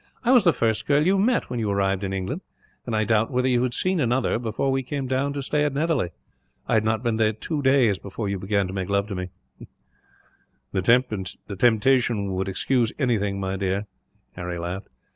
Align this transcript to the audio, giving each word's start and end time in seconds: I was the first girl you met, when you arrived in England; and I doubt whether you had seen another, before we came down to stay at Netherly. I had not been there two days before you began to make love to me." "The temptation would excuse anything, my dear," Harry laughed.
I 0.23 0.31
was 0.31 0.43
the 0.43 0.51
first 0.51 0.87
girl 0.87 1.05
you 1.05 1.19
met, 1.19 1.51
when 1.51 1.59
you 1.59 1.69
arrived 1.69 2.03
in 2.03 2.11
England; 2.11 2.41
and 2.87 2.95
I 2.95 3.03
doubt 3.03 3.29
whether 3.29 3.47
you 3.47 3.61
had 3.61 3.75
seen 3.75 3.99
another, 3.99 4.39
before 4.39 4.71
we 4.71 4.81
came 4.81 5.05
down 5.05 5.31
to 5.33 5.43
stay 5.43 5.63
at 5.63 5.75
Netherly. 5.75 6.09
I 6.67 6.73
had 6.73 6.83
not 6.83 7.03
been 7.03 7.17
there 7.17 7.33
two 7.33 7.61
days 7.61 7.99
before 7.99 8.27
you 8.27 8.39
began 8.39 8.65
to 8.65 8.73
make 8.73 8.89
love 8.89 9.05
to 9.09 9.15
me." 9.15 9.29
"The 10.71 11.55
temptation 11.59 12.33
would 12.33 12.47
excuse 12.49 12.91
anything, 12.97 13.39
my 13.39 13.55
dear," 13.57 13.85
Harry 14.31 14.57
laughed. 14.57 14.87